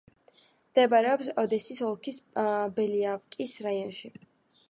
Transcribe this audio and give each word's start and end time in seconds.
მდებარეობს 0.69 1.27
ოდესის 1.41 1.81
ოლქის 1.89 2.17
ბელიაევკის 2.79 3.55
რაიონში. 3.67 4.13